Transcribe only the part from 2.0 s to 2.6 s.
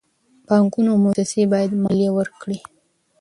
ورکړي.